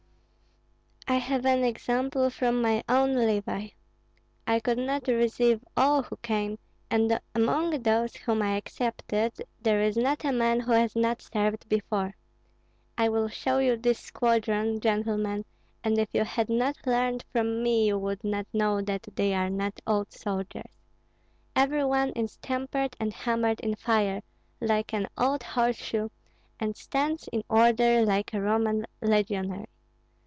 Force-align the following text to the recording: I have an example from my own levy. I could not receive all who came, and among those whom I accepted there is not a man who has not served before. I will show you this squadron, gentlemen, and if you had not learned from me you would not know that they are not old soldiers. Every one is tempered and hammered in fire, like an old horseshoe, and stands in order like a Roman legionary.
I 1.07 1.15
have 1.15 1.45
an 1.45 1.65
example 1.65 2.29
from 2.29 2.61
my 2.61 2.83
own 2.87 3.13
levy. 3.15 3.75
I 4.47 4.59
could 4.61 4.77
not 4.77 5.09
receive 5.09 5.61
all 5.75 6.03
who 6.03 6.15
came, 6.17 6.57
and 6.89 7.19
among 7.35 7.83
those 7.83 8.15
whom 8.15 8.41
I 8.41 8.55
accepted 8.55 9.33
there 9.61 9.81
is 9.81 9.97
not 9.97 10.23
a 10.23 10.31
man 10.31 10.61
who 10.61 10.71
has 10.71 10.95
not 10.95 11.21
served 11.21 11.67
before. 11.67 12.15
I 12.97 13.09
will 13.09 13.27
show 13.27 13.59
you 13.59 13.75
this 13.75 13.99
squadron, 13.99 14.79
gentlemen, 14.79 15.43
and 15.83 15.97
if 15.97 16.07
you 16.13 16.23
had 16.23 16.47
not 16.47 16.77
learned 16.87 17.25
from 17.33 17.61
me 17.61 17.87
you 17.87 17.97
would 17.97 18.23
not 18.23 18.47
know 18.53 18.81
that 18.81 19.05
they 19.13 19.33
are 19.33 19.49
not 19.49 19.81
old 19.85 20.13
soldiers. 20.13 20.71
Every 21.57 21.83
one 21.83 22.11
is 22.11 22.37
tempered 22.37 22.95
and 23.01 23.11
hammered 23.13 23.59
in 23.59 23.75
fire, 23.75 24.21
like 24.61 24.93
an 24.93 25.09
old 25.17 25.43
horseshoe, 25.43 26.07
and 26.57 26.77
stands 26.77 27.27
in 27.33 27.43
order 27.49 28.05
like 28.05 28.33
a 28.33 28.39
Roman 28.41 28.85
legionary. 29.01 29.65